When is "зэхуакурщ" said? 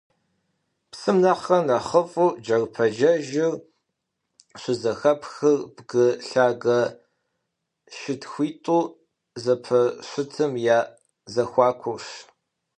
11.33-12.07